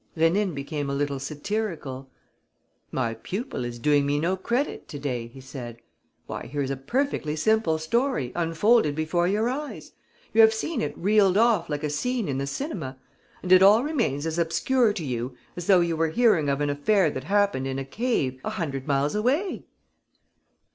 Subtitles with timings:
[0.17, 2.09] Rénine became a little satirical:
[2.91, 5.77] "My pupil is doing me no credit to day," he said.
[6.25, 9.91] "Why, here is a perfectly simple story, unfolded before your eyes.
[10.33, 12.97] You have seen it reeled off like a scene in the cinema;
[13.43, 16.71] and it all remains as obscure to you as though you were hearing of an
[16.71, 19.65] affair that happened in a cave a hundred miles away!"